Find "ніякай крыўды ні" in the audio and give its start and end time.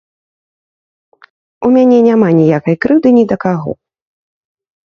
2.39-3.23